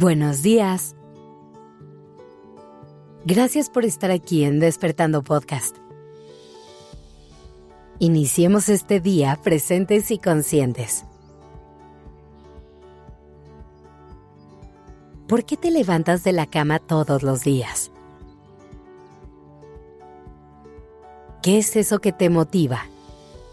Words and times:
Buenos 0.00 0.40
días. 0.40 0.96
Gracias 3.26 3.68
por 3.68 3.84
estar 3.84 4.10
aquí 4.10 4.44
en 4.44 4.58
Despertando 4.58 5.22
Podcast. 5.22 5.76
Iniciemos 7.98 8.70
este 8.70 9.00
día 9.00 9.38
presentes 9.44 10.10
y 10.10 10.16
conscientes. 10.16 11.04
¿Por 15.28 15.44
qué 15.44 15.58
te 15.58 15.70
levantas 15.70 16.24
de 16.24 16.32
la 16.32 16.46
cama 16.46 16.78
todos 16.78 17.22
los 17.22 17.44
días? 17.44 17.92
¿Qué 21.42 21.58
es 21.58 21.76
eso 21.76 21.98
que 21.98 22.14
te 22.14 22.30
motiva 22.30 22.86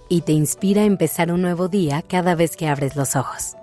y 0.07 0.21
te 0.21 0.31
inspira 0.31 0.84
a 0.84 0.85
empezar 0.85 1.29
un 1.29 1.41
nuevo 1.41 1.67
día 1.67 2.02
cada 2.03 2.35
vez 2.35 2.55
que 2.55 2.70
abres 2.70 2.95
los 2.95 3.17
ojos? 3.17 3.57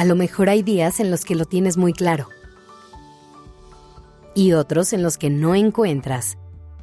A 0.00 0.06
lo 0.06 0.16
mejor 0.16 0.48
hay 0.48 0.62
días 0.62 0.98
en 0.98 1.10
los 1.10 1.26
que 1.26 1.34
lo 1.34 1.44
tienes 1.44 1.76
muy 1.76 1.92
claro 1.92 2.26
y 4.34 4.54
otros 4.54 4.94
en 4.94 5.02
los 5.02 5.18
que 5.18 5.28
no 5.28 5.54
encuentras 5.54 6.38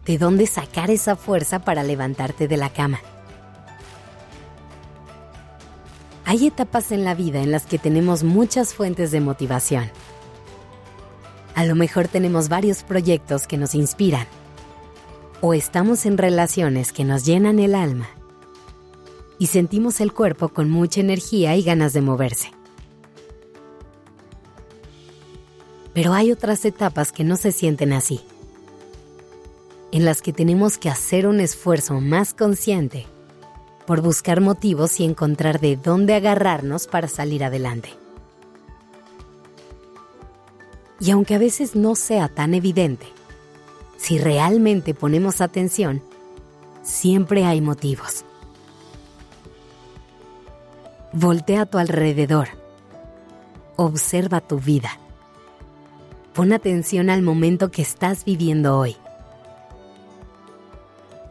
de 0.05 0.19
dónde 0.19 0.45
sacar 0.45 0.91
esa 0.91 1.15
fuerza 1.15 1.65
para 1.65 1.81
levantarte 1.81 2.47
de 2.47 2.57
la 2.57 2.69
cama. 2.71 2.99
Hay 6.25 6.45
etapas 6.45 6.91
en 6.91 7.03
la 7.03 7.15
vida 7.15 7.41
en 7.41 7.49
las 7.49 7.65
que 7.65 7.79
tenemos 7.79 8.23
muchas 8.23 8.75
fuentes 8.75 9.09
de 9.09 9.19
motivación. 9.19 9.89
A 11.55 11.65
lo 11.65 11.73
mejor 11.73 12.07
tenemos 12.07 12.49
varios 12.49 12.83
proyectos 12.83 13.47
que 13.47 13.57
nos 13.57 13.73
inspiran 13.73 14.27
o 15.41 15.55
estamos 15.55 16.05
en 16.05 16.19
relaciones 16.19 16.91
que 16.91 17.03
nos 17.03 17.25
llenan 17.25 17.57
el 17.57 17.73
alma 17.73 18.09
y 19.39 19.47
sentimos 19.47 20.01
el 20.01 20.13
cuerpo 20.13 20.49
con 20.49 20.69
mucha 20.69 21.01
energía 21.01 21.55
y 21.55 21.63
ganas 21.63 21.93
de 21.93 22.01
moverse. 22.01 22.56
Pero 25.97 26.13
hay 26.13 26.31
otras 26.31 26.63
etapas 26.63 27.11
que 27.11 27.23
no 27.23 27.37
se 27.37 27.51
sienten 27.51 27.91
así, 27.91 28.21
en 29.91 30.05
las 30.05 30.21
que 30.21 30.31
tenemos 30.31 30.77
que 30.77 30.91
hacer 30.91 31.25
un 31.25 31.39
esfuerzo 31.39 31.99
más 31.99 32.35
consciente 32.35 33.07
por 33.87 34.01
buscar 34.01 34.39
motivos 34.39 34.99
y 34.99 35.05
encontrar 35.05 35.59
de 35.59 35.75
dónde 35.75 36.13
agarrarnos 36.13 36.85
para 36.85 37.07
salir 37.07 37.43
adelante. 37.43 37.89
Y 40.99 41.09
aunque 41.09 41.33
a 41.33 41.39
veces 41.39 41.75
no 41.75 41.95
sea 41.95 42.27
tan 42.27 42.53
evidente, 42.53 43.07
si 43.97 44.19
realmente 44.19 44.93
ponemos 44.93 45.41
atención, 45.41 46.03
siempre 46.83 47.43
hay 47.43 47.59
motivos. 47.59 48.23
Voltea 51.11 51.61
a 51.61 51.65
tu 51.65 51.79
alrededor. 51.79 52.49
Observa 53.77 54.41
tu 54.41 54.59
vida 54.59 54.99
Pon 56.37 56.53
atención 56.53 57.09
al 57.09 57.23
momento 57.23 57.71
que 57.71 57.81
estás 57.81 58.23
viviendo 58.23 58.77
hoy. 58.77 58.95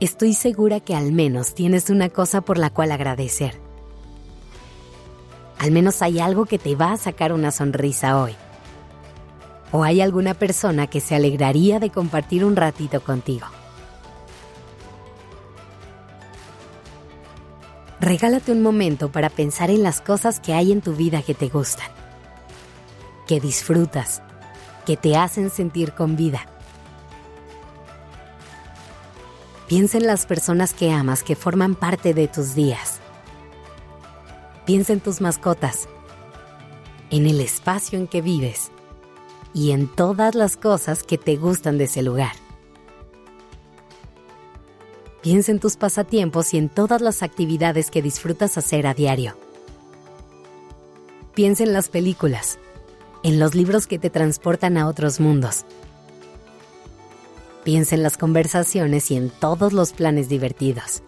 Estoy 0.01 0.35
segura 0.35 0.81
que 0.81 0.97
al 0.97 1.13
menos 1.13 1.55
tienes 1.55 1.91
una 1.91 2.09
cosa 2.09 2.41
por 2.41 2.59
la 2.59 2.71
cual 2.71 2.91
agradecer. 2.91 3.57
Al 5.61 5.71
menos 5.71 6.03
hay 6.03 6.19
algo 6.19 6.47
que 6.47 6.59
te 6.59 6.75
va 6.75 6.91
a 6.91 6.97
sacar 6.97 7.33
una 7.33 7.53
sonrisa 7.53 8.21
hoy. 8.21 8.35
O 9.71 9.85
hay 9.85 10.01
alguna 10.01 10.35
persona 10.35 10.89
que 10.89 10.99
se 10.99 11.15
alegraría 11.15 11.79
de 11.79 11.91
compartir 11.91 12.45
un 12.45 12.57
ratito 12.57 13.01
contigo. 13.01 13.47
Regálate 18.01 18.51
un 18.51 18.61
momento 18.61 19.13
para 19.13 19.31
pensar 19.31 19.71
en 19.71 19.85
las 19.85 20.01
cosas 20.01 20.41
que 20.41 20.53
hay 20.53 20.73
en 20.73 20.81
tu 20.81 20.95
vida 20.95 21.23
que 21.23 21.35
te 21.35 21.49
gustan, 21.49 21.93
que 23.29 23.39
disfrutas 23.39 24.21
que 24.87 24.97
te 24.97 25.17
hacen 25.17 25.51
sentir 25.51 25.93
con 25.93 26.17
vida. 26.17 26.47
Piensa 29.69 29.99
en 29.99 30.07
las 30.07 30.27
personas 30.27 30.73
que 30.73 30.93
amas 30.93 31.25
que 31.25 31.35
forman 31.35 31.75
parte 31.75 32.15
de 32.15 32.29
tus 32.29 32.55
días. 32.55 33.01
Piensa 34.65 34.93
en 34.93 35.01
tus 35.01 35.21
mascotas, 35.21 35.89
en 37.11 37.27
el 37.27 37.41
espacio 37.41 37.99
en 37.99 38.07
que 38.07 38.23
vives 38.23 38.71
y 39.53 39.73
en 39.73 39.89
todas 39.89 40.35
las 40.35 40.57
cosas 40.57 41.03
que 41.03 41.19
te 41.19 41.37
gustan 41.37 41.79
de 41.79 41.85
ese 41.85 42.03
lugar. 42.03 42.33
Piensa 45.23 45.51
en 45.51 45.59
tus 45.59 45.77
pasatiempos 45.77 46.55
y 46.55 46.59
en 46.59 46.69
todas 46.69 47.01
las 47.01 47.25
actividades 47.25 47.91
que 47.91 48.03
disfrutas 48.03 48.57
hacer 48.59 48.87
a 48.87 48.95
diario. 48.95 49.37
Piensa 51.35 51.65
en 51.65 51.73
las 51.73 51.89
películas, 51.89 52.61
en 53.23 53.39
los 53.39 53.55
libros 53.55 53.87
que 53.87 53.99
te 53.99 54.11
transportan 54.11 54.77
a 54.77 54.89
otros 54.89 55.21
mundos. 55.21 55.65
Piensa 57.65 57.97
en 57.97 58.03
las 58.03 58.17
conversaciones 58.17 59.11
y 59.11 59.17
en 59.17 59.31
todos 59.31 59.73
los 59.73 59.93
planes 59.93 60.29
divertidos. 60.29 61.03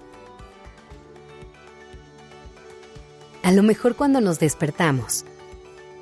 A 3.42 3.52
lo 3.52 3.62
mejor 3.62 3.94
cuando 3.94 4.20
nos 4.20 4.40
despertamos, 4.40 5.24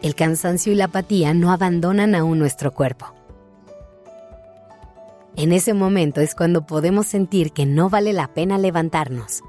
el 0.03 0.15
cansancio 0.15 0.73
y 0.73 0.77
la 0.77 0.87
apatía 0.87 1.35
no 1.35 1.53
abandonan 1.53 2.15
aún 2.15 2.39
nuestro 2.39 2.73
cuerpo. 2.73 3.15
En 5.37 5.53
ese 5.53 5.75
momento 5.75 6.23
es 6.23 6.35
cuando 6.35 6.67
podemos 6.67 7.07
sentir 7.07 7.53
que 7.53 7.67
no 7.67 7.91
vale 7.91 8.15
la 8.15 8.33
pena 8.33 8.57
levantarnos 8.57 9.43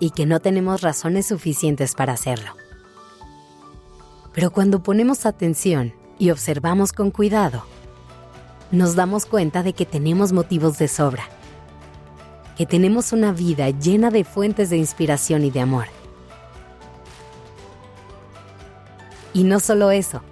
y 0.00 0.10
que 0.10 0.24
no 0.24 0.40
tenemos 0.40 0.80
razones 0.80 1.26
suficientes 1.26 1.94
para 1.94 2.14
hacerlo. 2.14 2.52
Pero 4.34 4.50
cuando 4.50 4.82
ponemos 4.82 5.26
atención 5.26 5.94
y 6.18 6.30
observamos 6.30 6.92
con 6.92 7.10
cuidado, 7.10 7.64
nos 8.72 8.96
damos 8.96 9.26
cuenta 9.26 9.62
de 9.62 9.72
que 9.72 9.86
tenemos 9.86 10.32
motivos 10.32 10.78
de 10.78 10.88
sobra, 10.88 11.24
que 12.56 12.66
tenemos 12.66 13.12
una 13.12 13.32
vida 13.32 13.70
llena 13.70 14.10
de 14.10 14.24
fuentes 14.24 14.70
de 14.70 14.76
inspiración 14.76 15.44
y 15.44 15.50
de 15.50 15.60
amor. 15.60 15.86
Y 19.32 19.44
no 19.44 19.60
solo 19.60 19.90
eso, 19.90 20.22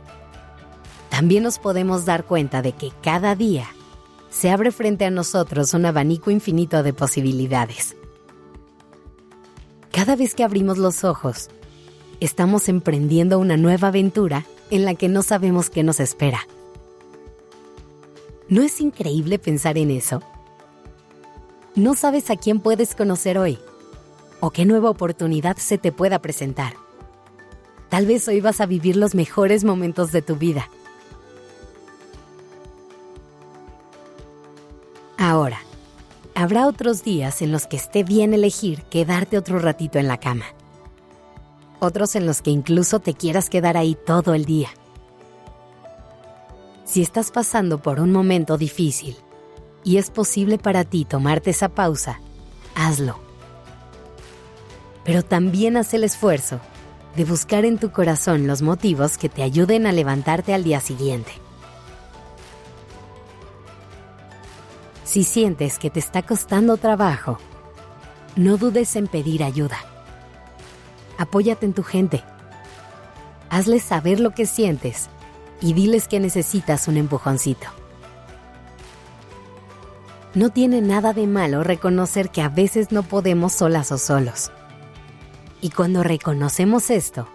también 1.09 1.45
nos 1.45 1.59
podemos 1.59 2.05
dar 2.05 2.25
cuenta 2.25 2.63
de 2.63 2.73
que 2.73 2.93
cada 3.03 3.35
día 3.35 3.69
se 4.31 4.51
abre 4.51 4.73
frente 4.73 5.05
a 5.05 5.11
nosotros 5.11 5.75
un 5.75 5.87
abanico 5.87 6.31
infinito 6.31 6.83
de 6.83 6.93
posibilidades. 6.93 7.97
Cada 9.93 10.17
vez 10.17 10.35
que 10.35 10.43
abrimos 10.43 10.79
los 10.79 11.05
ojos, 11.05 11.51
estamos 12.25 12.69
emprendiendo 12.69 13.41
una 13.41 13.57
nueva 13.57 13.89
aventura 13.89 14.47
en 14.71 14.85
la 14.85 14.95
que 14.95 15.09
no 15.09 15.23
sabemos 15.23 15.71
qué 15.71 15.83
nos 15.83 15.99
espera. 15.99 16.47
¿No 18.49 18.63
es 18.63 18.81
increíble 18.81 19.41
pensar 19.41 19.77
en 19.77 19.91
eso? 19.91 20.23
No 21.75 21.95
sabes 21.95 22.31
a 22.31 22.37
quién 22.37 22.61
puedes 22.61 22.95
conocer 22.95 23.39
hoy 23.39 23.59
o 24.39 24.51
qué 24.51 24.65
nueva 24.65 24.89
oportunidad 24.89 25.57
se 25.57 25.79
te 25.79 25.91
pueda 25.91 26.21
presentar. 26.21 26.75
Tal 27.89 28.07
vez 28.07 28.29
hoy 28.29 28.41
vas 28.41 28.61
a 28.61 28.67
vivir 28.67 28.97
los 28.97 29.17
mejores 29.17 29.65
momentos 29.65 30.13
de 30.13 30.23
tu 30.23 30.37
vida. 30.37 30.71
Ahora, 35.19 35.61
habrá 36.37 36.69
otros 36.69 37.03
días 37.03 37.43
en 37.43 37.51
los 37.51 37.67
que 37.67 37.77
esté 37.77 38.05
bien 38.05 38.33
elegir 38.33 38.83
quedarte 38.85 39.39
otro 39.39 39.59
ratito 39.59 39.99
en 39.99 40.07
la 40.07 40.19
cama 40.19 40.45
otros 41.83 42.15
en 42.15 42.27
los 42.27 42.43
que 42.43 42.51
incluso 42.51 43.01
te 43.01 43.13
quieras 43.13 43.51
quedar 43.51 43.77
ahí 43.77 43.97
todo 44.07 44.35
el 44.35 44.45
día. 44.45 44.69
Si 46.85 47.03
estás 47.03 47.31
pasando 47.31 47.83
por 47.83 47.99
un 47.99 48.13
momento 48.13 48.57
difícil 48.57 49.17
y 49.83 49.97
es 49.97 50.11
posible 50.11 50.59
para 50.59 50.85
ti 50.85 51.05
tomarte 51.05 51.51
esa 51.51 51.69
pausa, 51.69 52.21
hazlo. 52.77 53.19
Pero 55.05 55.25
también 55.25 55.77
haz 55.77 55.93
el 55.95 56.05
esfuerzo 56.05 56.61
de 57.17 57.25
buscar 57.25 57.65
en 57.65 57.79
tu 57.79 57.91
corazón 57.91 58.47
los 58.47 58.63
motivos 58.63 59.19
que 59.19 59.29
te 59.29 59.43
ayuden 59.43 59.87
a 59.87 59.93
levantarte 59.93 60.55
al 60.55 60.63
día 60.63 60.81
siguiente. 60.81 61.33
Si 65.05 65.25
sientes 65.25 65.81
que 65.81 65.91
te 65.91 65.99
está 65.99 66.23
costando 66.23 66.77
trabajo, 66.77 67.39
no 68.37 68.57
dudes 68.57 68.95
en 68.95 69.09
pedir 69.09 69.43
ayuda 69.43 69.92
apóyate 71.23 71.67
en 71.67 71.73
tu 71.73 71.83
gente. 71.83 72.23
Hazles 73.51 73.83
saber 73.83 74.21
lo 74.21 74.31
que 74.31 74.47
sientes 74.47 75.09
y 75.61 75.73
diles 75.73 76.09
que 76.09 76.21
necesitas 76.21 76.89
un 76.89 76.97
empujoncito. 76.97 77.67
No 80.35 80.51
tiene 80.51 80.81
nada 80.81 81.13
de 81.13 81.27
malo 81.27 81.63
reconocer 81.63 82.31
que 82.31 82.41
a 82.41 82.49
veces 82.49 82.91
no 82.91 83.03
podemos 83.03 83.53
solas 83.53 83.93
o 83.93 83.99
solos. 83.99 84.51
Y 85.61 85.71
cuando 85.71 86.03
reconocemos 86.03 86.91
esto, 86.91 87.29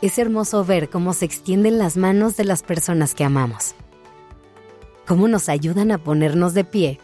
es 0.00 0.18
hermoso 0.18 0.64
ver 0.64 0.90
cómo 0.90 1.12
se 1.12 1.24
extienden 1.24 1.78
las 1.78 1.96
manos 1.96 2.36
de 2.36 2.44
las 2.44 2.62
personas 2.62 3.14
que 3.14 3.24
amamos, 3.24 3.74
cómo 5.06 5.26
nos 5.26 5.48
ayudan 5.48 5.90
a 5.90 5.98
ponernos 5.98 6.54
de 6.54 6.64
pie 6.64 7.00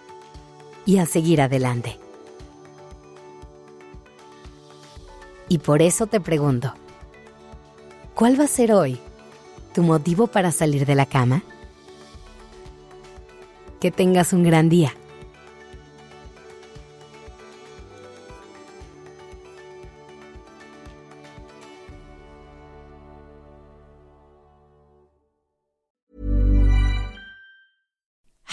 y 0.87 0.99
a 0.99 1.07
seguir 1.07 1.43
adelante. 1.43 1.99
Y 5.55 5.59
por 5.59 5.83
eso 5.83 6.09
te 6.09 6.19
pregunto, 6.19 6.75
¿cuál 8.17 8.41
va 8.41 8.43
a 8.43 8.49
ser 8.49 8.73
hoy 8.73 8.99
tu 9.73 9.85
motivo 9.85 10.27
para 10.27 10.51
salir 10.51 10.85
de 10.85 10.97
la 10.97 11.07
cama? 11.07 11.45
Que 13.79 13.93
tengas 13.93 14.33
un 14.33 14.43
gran 14.43 14.69
día. 14.69 14.93